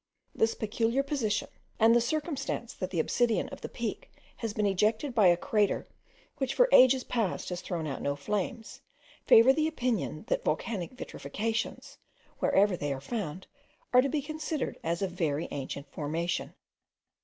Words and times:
This 0.33 0.55
peculiar 0.55 1.03
position, 1.03 1.49
and 1.79 1.95
the 1.95 2.01
circumstance 2.01 2.73
that 2.73 2.89
the 2.89 2.99
obsidian 2.99 3.49
of 3.49 3.61
the 3.61 3.69
Peak 3.69 4.09
has 4.37 4.51
been 4.51 4.65
ejected 4.65 5.13
by 5.13 5.27
a 5.27 5.37
crater 5.37 5.87
which 6.37 6.55
for 6.55 6.67
ages 6.71 7.03
past 7.03 7.49
has 7.49 7.61
thrown 7.61 7.85
out 7.85 8.01
no 8.01 8.15
flames, 8.15 8.81
favour 9.27 9.53
the 9.53 9.67
opinion, 9.67 10.23
that 10.25 10.43
volcanic 10.43 10.93
vitrifications, 10.93 11.97
wherever 12.39 12.75
they 12.75 12.91
are 12.91 12.99
found, 12.99 13.45
are 13.93 14.01
to 14.01 14.09
be 14.09 14.23
considered 14.23 14.79
as 14.83 15.03
of 15.03 15.11
very 15.11 15.47
ancient 15.51 15.85
formation. 15.91 16.55